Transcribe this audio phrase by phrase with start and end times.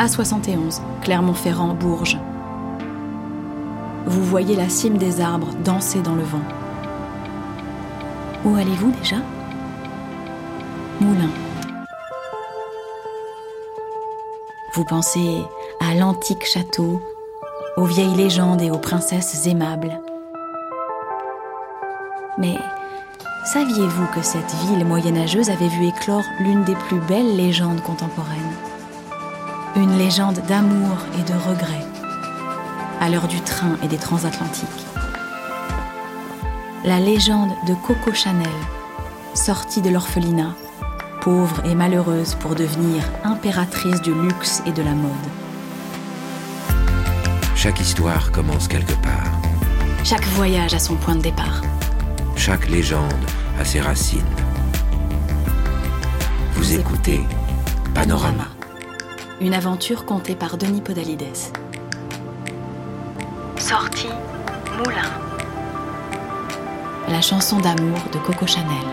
[0.00, 2.16] A71, Clermont-Ferrand, Bourges.
[4.06, 6.40] Vous voyez la cime des arbres danser dans le vent.
[8.46, 9.16] Où allez-vous déjà?
[11.02, 11.28] Moulin.
[14.72, 15.42] Vous pensez
[15.80, 17.02] à l'antique château,
[17.76, 20.00] aux vieilles légendes et aux princesses aimables.
[22.38, 22.56] Mais
[23.52, 28.69] saviez-vous que cette ville moyenâgeuse avait vu éclore l'une des plus belles légendes contemporaines?
[29.76, 31.86] Une légende d'amour et de regret,
[33.00, 34.66] à l'heure du train et des transatlantiques.
[36.84, 38.48] La légende de Coco Chanel,
[39.34, 40.54] sortie de l'orphelinat,
[41.20, 45.12] pauvre et malheureuse pour devenir impératrice du luxe et de la mode.
[47.54, 49.30] Chaque histoire commence quelque part.
[50.02, 51.62] Chaque voyage a son point de départ.
[52.34, 53.24] Chaque légende
[53.58, 54.22] a ses racines.
[56.54, 57.20] Vous écoutez
[57.94, 58.59] Panorama.
[59.42, 61.24] Une aventure contée par Denis Podalides.
[63.56, 64.10] Sortie
[64.76, 65.10] Moulin.
[67.08, 68.86] La chanson d'amour de Coco Chanel.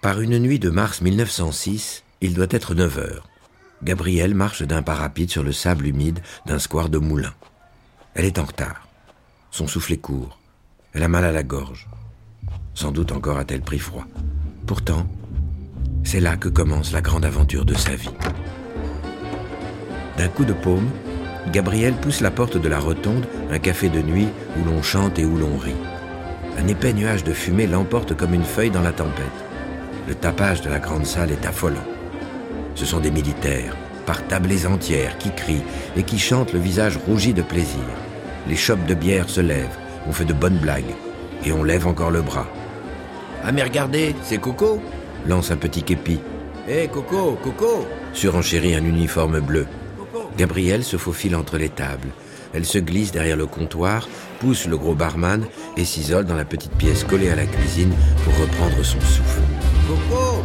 [0.00, 3.28] Par une nuit de mars 1906, il doit être 9 heures.
[3.82, 7.34] Gabrielle marche d'un pas rapide sur le sable humide d'un square de moulin.
[8.14, 8.86] Elle est en retard.
[9.50, 10.38] Son souffle est court.
[10.92, 11.88] Elle a mal à la gorge.
[12.74, 14.06] Sans doute encore a-t-elle pris froid.
[14.66, 15.06] Pourtant,
[16.04, 18.10] c'est là que commence la grande aventure de sa vie.
[20.18, 20.88] D'un coup de paume,
[21.52, 25.24] Gabrielle pousse la porte de la rotonde, un café de nuit où l'on chante et
[25.24, 25.74] où l'on rit.
[26.58, 29.26] Un épais nuage de fumée l'emporte comme une feuille dans la tempête.
[30.08, 31.84] Le tapage de la grande salle est affolant.
[32.74, 35.64] Ce sont des militaires, par tablées entières, qui crient
[35.96, 37.84] et qui chantent le visage rougi de plaisir.
[38.48, 40.94] Les chopes de bière se lèvent, on fait de bonnes blagues,
[41.44, 42.46] et on lève encore le bras.
[43.44, 44.80] Ah mais regardez, c'est Coco
[45.26, 46.20] lance un petit képi.
[46.68, 49.66] Hé Coco, Coco surenchérit un uniforme bleu.
[50.36, 52.08] Gabrielle se faufile entre les tables.
[52.54, 54.08] Elle se glisse derrière le comptoir,
[54.40, 55.44] pousse le gros barman
[55.76, 59.42] et s'isole dans la petite pièce collée à la cuisine pour reprendre son souffle.
[59.88, 60.42] Coco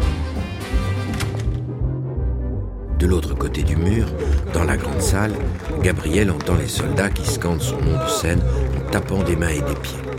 [3.00, 4.08] De l'autre côté du mur,
[4.54, 5.34] dans la grande salle,
[5.82, 8.42] Gabriel entend les soldats qui scandent son nom de scène
[8.78, 10.11] en tapant des mains et des pieds.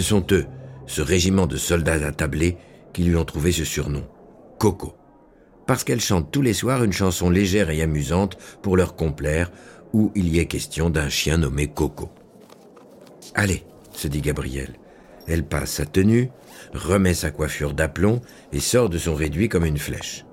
[0.00, 0.46] Ce sont eux,
[0.86, 2.56] ce régiment de soldats attablés,
[2.94, 4.02] qui lui ont trouvé ce surnom,
[4.58, 4.94] Coco.
[5.66, 9.52] Parce qu'elle chante tous les soirs une chanson légère et amusante pour leur complaire,
[9.92, 12.08] où il y est question d'un chien nommé Coco.
[13.34, 13.62] Allez,
[13.92, 14.72] se dit Gabriel.
[15.28, 16.30] Elle passe sa tenue,
[16.72, 18.22] remet sa coiffure d'aplomb
[18.54, 20.24] et sort de son réduit comme une flèche.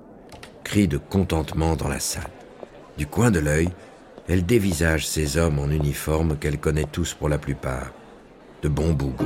[0.64, 2.30] Cri de contentement dans la salle.
[2.96, 3.68] Du coin de l'œil,
[4.28, 7.92] elle dévisage ces hommes en uniforme qu'elle connaît tous pour la plupart.
[8.62, 9.24] De bons bougres.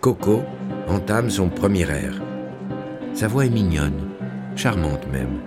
[0.00, 0.42] Coco
[0.88, 2.22] entame son premier air.
[3.12, 4.08] Sa voix est mignonne,
[4.56, 5.40] charmante même.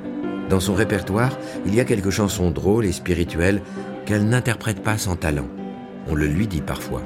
[0.49, 1.35] Dans son répertoire,
[1.65, 3.63] il y a quelques chansons drôles et spirituelles
[4.05, 5.47] qu'elle n'interprète pas sans talent.
[6.07, 7.01] On le lui dit parfois.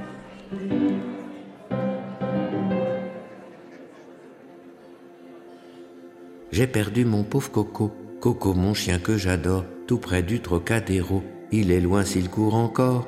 [6.51, 11.23] J'ai perdu mon pauvre Coco, Coco mon chien que j'adore, tout près du Trocadéro.
[11.51, 13.07] Il est loin s'il court encore.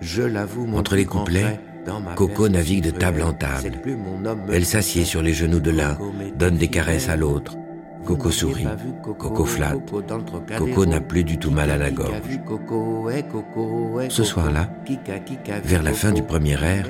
[0.00, 1.60] Je l'avoue, mon Entre les couplets,
[2.16, 3.72] Coco navigue de table en table.
[4.50, 5.98] Elle s'assied sur les genoux de l'un,
[6.36, 7.56] donne des caresses à l'autre.
[8.06, 8.66] Coco sourit,
[9.02, 9.92] Coco flatte.
[10.56, 12.22] Coco n'a plus du tout mal à la gorge.
[14.08, 14.70] Ce soir-là,
[15.62, 16.88] vers la fin du premier air,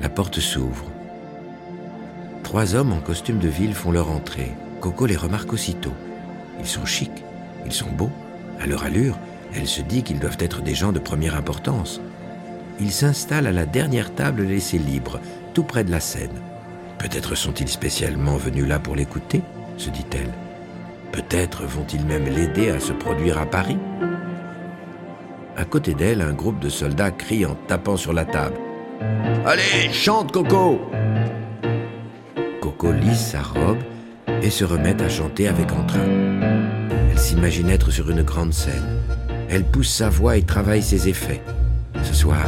[0.00, 0.90] la porte s'ouvre.
[2.42, 4.52] Trois hommes en costume de ville font leur entrée.
[4.80, 5.94] Coco les remarque aussitôt.
[6.60, 7.24] Ils sont chics,
[7.66, 8.10] ils sont beaux.
[8.60, 9.18] À leur allure,
[9.54, 12.00] elle se dit qu'ils doivent être des gens de première importance.
[12.80, 15.20] Ils s'installent à la dernière table laissée libre,
[15.52, 16.40] tout près de la scène.
[16.98, 19.42] Peut-être sont-ils spécialement venus là pour l'écouter
[19.76, 20.32] se dit-elle.
[21.12, 23.78] Peut-être vont-ils même l'aider à se produire à Paris
[25.56, 28.56] À côté d'elle, un groupe de soldats crie en tapant sur la table.
[29.44, 30.80] Allez, chante Coco
[32.60, 33.78] Coco lisse sa robe
[34.44, 36.04] et se remet à chanter avec entrain.
[37.10, 39.00] Elle s'imagine être sur une grande scène.
[39.48, 41.42] Elle pousse sa voix et travaille ses effets.
[42.02, 42.44] Ce soir,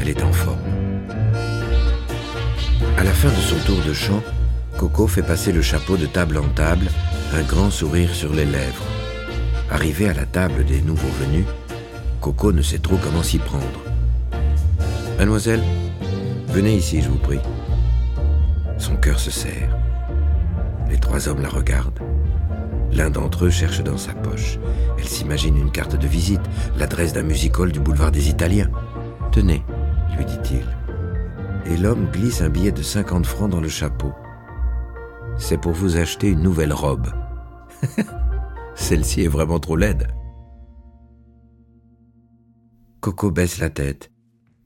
[0.00, 0.58] elle est en forme.
[2.98, 4.22] À la fin de son tour de chant,
[4.76, 6.86] Coco fait passer le chapeau de table en table,
[7.32, 8.84] un grand sourire sur les lèvres.
[9.70, 11.46] Arrivé à la table des nouveaux venus,
[12.20, 13.80] Coco ne sait trop comment s'y prendre.
[15.16, 15.62] Mademoiselle,
[16.48, 17.40] venez ici, je vous prie.
[18.78, 19.76] Son cœur se serre.
[21.06, 22.00] Trois hommes la regardent.
[22.90, 24.58] L'un d'entre eux cherche dans sa poche.
[24.98, 26.40] Elle s'imagine une carte de visite,
[26.76, 28.72] l'adresse d'un music-hall du boulevard des Italiens.
[29.30, 29.62] Tenez,
[30.16, 30.66] lui dit-il.
[31.66, 34.12] Et l'homme glisse un billet de 50 francs dans le chapeau.
[35.38, 37.06] C'est pour vous acheter une nouvelle robe.
[38.74, 40.08] Celle-ci est vraiment trop laide.
[43.00, 44.10] Coco baisse la tête.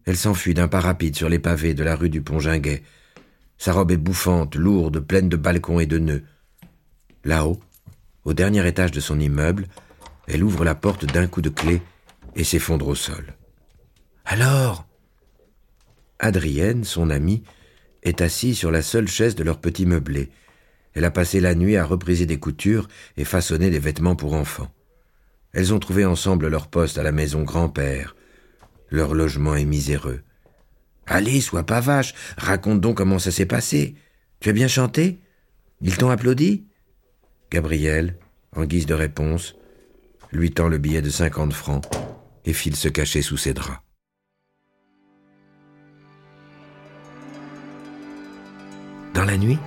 [0.06, 2.82] Elle s'enfuit d'un pas rapide sur les pavés de la rue du Pont-Ginguet.
[3.60, 6.22] Sa robe est bouffante, lourde, pleine de balcons et de nœuds.
[7.24, 7.60] Là-haut,
[8.24, 9.66] au dernier étage de son immeuble,
[10.26, 11.82] elle ouvre la porte d'un coup de clé
[12.34, 13.34] et s'effondre au sol.
[14.24, 14.86] Alors
[16.18, 17.42] Adrienne, son amie,
[18.02, 20.30] est assise sur la seule chaise de leur petit meublé.
[20.94, 24.72] Elle a passé la nuit à repriser des coutures et façonner des vêtements pour enfants.
[25.52, 28.16] Elles ont trouvé ensemble leur poste à la maison grand-père.
[28.88, 30.22] Leur logement est miséreux.
[31.10, 33.96] Allez, sois pas vache, raconte donc comment ça s'est passé.
[34.38, 35.18] Tu as bien chanté?
[35.82, 36.66] Ils t'ont applaudi?
[37.50, 38.16] Gabriel,
[38.54, 39.56] en guise de réponse,
[40.30, 41.84] lui tend le billet de cinquante francs
[42.44, 43.80] et file se cacher sous ses draps.
[49.12, 49.58] Dans la nuit,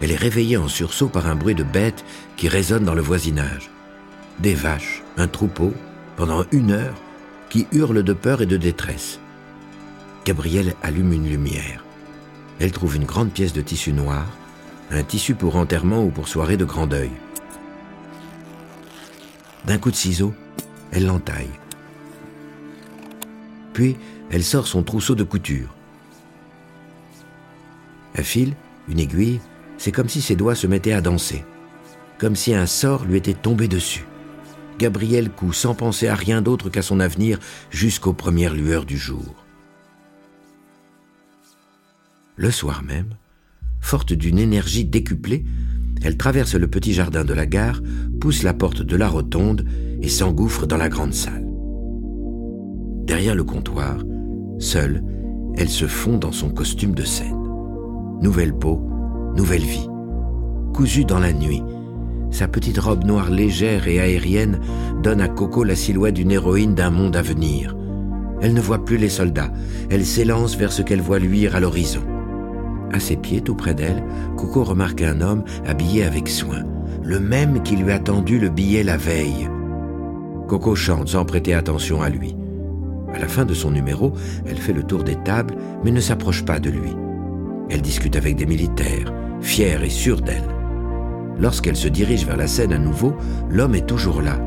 [0.00, 2.06] elle est réveillée en sursaut par un bruit de bêtes
[2.38, 3.70] qui résonne dans le voisinage.
[4.38, 5.74] Des vaches, un troupeau,
[6.16, 6.96] pendant une heure,
[7.50, 9.20] qui hurlent de peur et de détresse.
[10.26, 11.84] Gabrielle allume une lumière.
[12.58, 14.26] Elle trouve une grande pièce de tissu noir,
[14.90, 17.12] un tissu pour enterrement ou pour soirée de grand deuil.
[19.66, 20.34] D'un coup de ciseau,
[20.90, 21.52] elle l'entaille.
[23.72, 23.96] Puis,
[24.32, 25.72] elle sort son trousseau de couture.
[28.16, 28.56] Un fil,
[28.88, 29.40] une aiguille,
[29.78, 31.44] c'est comme si ses doigts se mettaient à danser,
[32.18, 34.06] comme si un sort lui était tombé dessus.
[34.80, 37.38] Gabriel coud sans penser à rien d'autre qu'à son avenir
[37.70, 39.45] jusqu'aux premières lueurs du jour.
[42.38, 43.14] Le soir même,
[43.80, 45.46] forte d'une énergie décuplée,
[46.02, 47.80] elle traverse le petit jardin de la gare,
[48.20, 49.64] pousse la porte de la rotonde
[50.02, 51.46] et s'engouffre dans la grande salle.
[53.06, 53.96] Derrière le comptoir,
[54.58, 55.02] seule,
[55.56, 57.38] elle se fond dans son costume de scène.
[58.20, 58.86] Nouvelle peau,
[59.34, 59.88] nouvelle vie.
[60.74, 61.62] Cousue dans la nuit,
[62.30, 64.60] sa petite robe noire légère et aérienne
[65.02, 67.74] donne à Coco la silhouette d'une héroïne d'un monde à venir.
[68.42, 69.54] Elle ne voit plus les soldats,
[69.88, 72.02] elle s'élance vers ce qu'elle voit luire à l'horizon.
[72.92, 74.02] À ses pieds, tout près d'elle,
[74.36, 76.62] Coco remarque un homme habillé avec soin,
[77.02, 79.48] le même qui lui a tendu le billet la veille.
[80.48, 82.36] Coco chante sans prêter attention à lui.
[83.12, 84.12] À la fin de son numéro,
[84.46, 86.94] elle fait le tour des tables, mais ne s'approche pas de lui.
[87.70, 90.48] Elle discute avec des militaires, fière et sûre d'elle.
[91.38, 93.14] Lorsqu'elle se dirige vers la scène à nouveau,
[93.50, 94.38] l'homme est toujours là.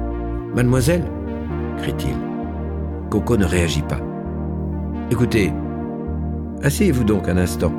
[0.56, 1.04] Mademoiselle
[1.78, 2.16] crie-t-il.
[3.10, 4.00] Coco ne réagit pas.
[5.12, 5.52] Écoutez,
[6.64, 7.74] asseyez-vous donc un instant.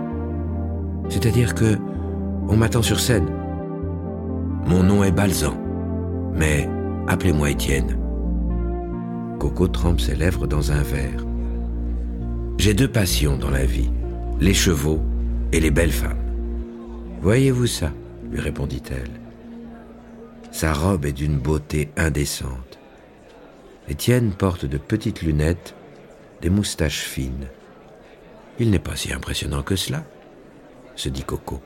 [1.10, 1.76] C'est-à-dire que
[2.48, 3.28] on m'attend sur scène.
[4.66, 5.56] Mon nom est Balzan,
[6.34, 6.68] mais
[7.06, 7.98] appelez-moi Étienne.
[9.38, 11.24] Coco trempe ses lèvres dans un verre.
[12.58, 13.90] J'ai deux passions dans la vie,
[14.40, 15.00] les chevaux
[15.52, 16.22] et les belles femmes.
[17.22, 17.92] Voyez-vous ça
[18.30, 19.10] lui répondit-elle.
[20.52, 22.78] Sa robe est d'une beauté indécente.
[23.88, 25.74] Étienne porte de petites lunettes,
[26.42, 27.48] des moustaches fines.
[28.58, 30.04] Il n'est pas si impressionnant que cela,
[31.00, 31.60] se dit Coco.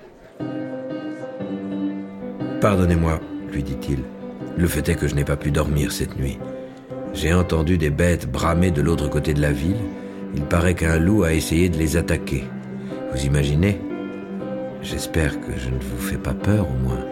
[2.60, 3.20] Pardonnez-moi,
[3.52, 4.04] lui dit-il.
[4.56, 6.38] Le fait est que je n'ai pas pu dormir cette nuit.
[7.14, 9.82] J'ai entendu des bêtes bramer de l'autre côté de la ville.
[10.36, 12.44] Il paraît qu'un loup a essayé de les attaquer.
[13.12, 13.80] Vous imaginez?
[14.82, 17.04] J'espère que je ne vous fais pas peur au moins.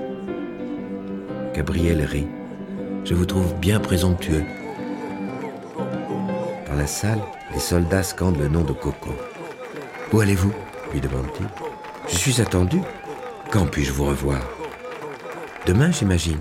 [1.55, 2.29] Gabriel rit.
[3.05, 4.45] Je vous trouve bien présomptueux.
[6.69, 7.21] Dans la salle,
[7.53, 9.11] les soldats scandent le nom de Coco.
[10.13, 10.53] Où allez-vous?
[10.93, 11.82] lui demande-t-il.
[12.09, 12.81] Je suis attendu.
[13.51, 14.41] Quand puis-je vous revoir?
[15.67, 16.39] Demain, j'imagine.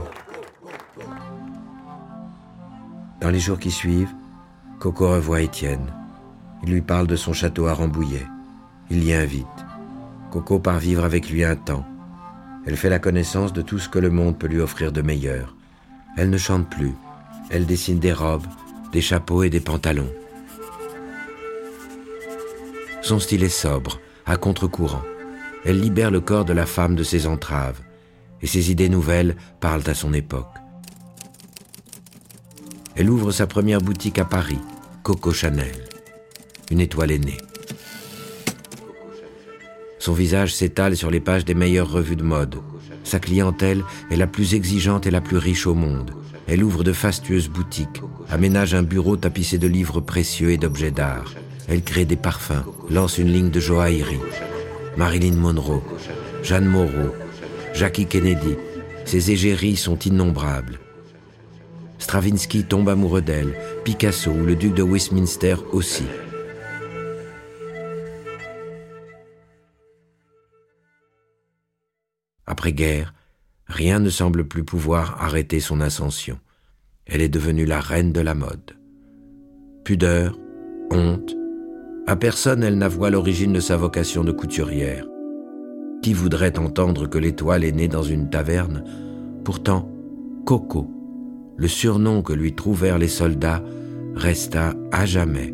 [3.19, 4.13] Dans les jours qui suivent,
[4.79, 5.93] Coco revoit Étienne.
[6.63, 8.25] Il lui parle de son château à Rambouillet.
[8.89, 9.45] Il y invite.
[10.31, 11.85] Coco part vivre avec lui un temps.
[12.65, 15.55] Elle fait la connaissance de tout ce que le monde peut lui offrir de meilleur.
[16.17, 16.93] Elle ne chante plus.
[17.49, 18.47] Elle dessine des robes,
[18.91, 20.11] des chapeaux et des pantalons.
[23.01, 25.01] Son style est sobre, à contre-courant.
[25.63, 27.79] Elle libère le corps de la femme de ses entraves,
[28.41, 30.47] et ses idées nouvelles parlent à son époque.
[32.95, 34.59] Elle ouvre sa première boutique à Paris,
[35.03, 35.85] Coco Chanel.
[36.71, 37.37] Une étoile est née.
[39.99, 42.57] Son visage s'étale sur les pages des meilleures revues de mode.
[43.03, 46.11] Sa clientèle est la plus exigeante et la plus riche au monde.
[46.47, 51.33] Elle ouvre de fastueuses boutiques, aménage un bureau tapissé de livres précieux et d'objets d'art.
[51.67, 54.19] Elle crée des parfums, lance une ligne de joaillerie.
[54.97, 55.81] Marilyn Monroe,
[56.43, 57.15] Jeanne Moreau,
[57.73, 58.55] Jackie Kennedy,
[59.05, 60.79] Ses égéries sont innombrables.
[61.97, 66.05] Stravinsky tombe amoureux d'elle, Picasso ou le duc de Westminster aussi.
[72.45, 73.13] Après-guerre,
[73.67, 76.39] rien ne semble plus pouvoir arrêter son ascension.
[77.05, 78.77] Elle est devenue la reine de la mode.
[79.83, 80.37] Pudeur,
[80.91, 81.35] honte,
[82.07, 85.05] à personne elle n'avoue l'origine de sa vocation de couturière.
[86.01, 88.83] Qui voudrait entendre que l'étoile est née dans une taverne?
[89.43, 89.89] Pourtant,
[90.45, 90.89] Coco,
[91.57, 93.63] le surnom que lui trouvèrent les soldats,
[94.15, 95.53] resta à jamais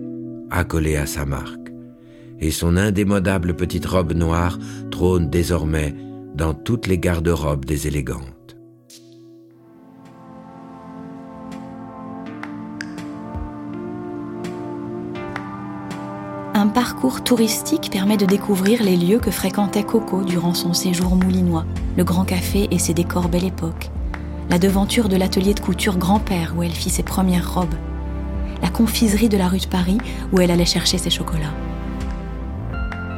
[0.50, 1.74] accolé à sa marque,
[2.40, 4.58] et son indémodable petite robe noire
[4.92, 5.94] trône désormais
[6.36, 8.37] dans toutes les garde-robes des élégantes.
[16.68, 21.64] Un parcours touristique permet de découvrir les lieux que fréquentait Coco durant son séjour moulinois,
[21.96, 23.90] le Grand Café et ses décors Belle Époque,
[24.50, 27.74] la devanture de l'atelier de couture Grand-Père où elle fit ses premières robes,
[28.62, 29.98] la confiserie de la rue de Paris
[30.34, 31.56] où elle allait chercher ses chocolats.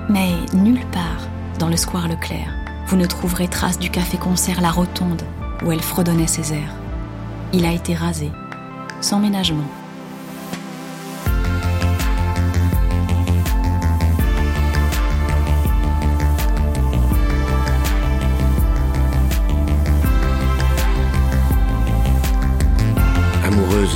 [0.09, 1.27] Mais nulle part,
[1.57, 2.53] dans le square Leclerc,
[2.85, 5.23] vous ne trouverez trace du café-concert La Rotonde
[5.65, 6.75] où elle fredonnait ses airs.
[7.51, 8.29] Il a été rasé,
[9.01, 9.65] sans ménagement.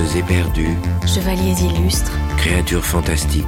[0.02, 3.46] Et perdus, chevaliers illustres, créatures fantastiques.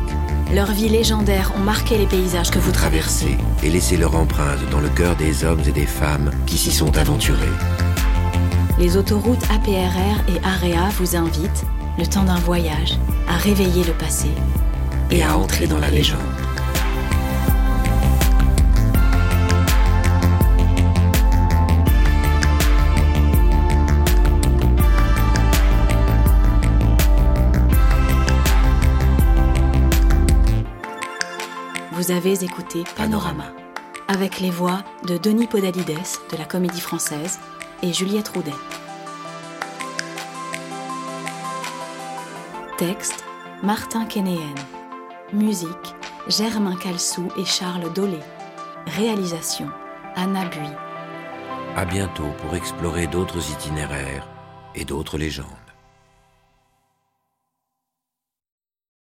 [0.54, 4.80] Leurs vies légendaires ont marqué les paysages que vous traversez et laissé leur empreinte dans
[4.80, 7.50] le cœur des hommes et des femmes qui s'y sont aventurés.
[8.78, 11.66] Les autoroutes APRR et AREA vous invitent,
[11.98, 14.28] le temps d'un voyage, à réveiller le passé
[15.10, 16.20] et, à, entrer dans, la légende.
[32.06, 33.52] Vous avez écouté Panorama,
[34.08, 35.98] avec les voix de Denis Podalides
[36.32, 37.40] de la Comédie Française
[37.82, 38.52] et Juliette Roudet.
[42.78, 43.26] Texte
[43.64, 44.54] Martin Kénéen.
[45.34, 45.96] Musique
[46.28, 48.20] Germain Calsou et Charles Dolé.
[48.86, 49.70] Réalisation
[50.16, 50.70] Anna Bui.
[51.76, 54.28] À bientôt pour explorer d'autres itinéraires
[54.76, 55.65] et d'autres légendes.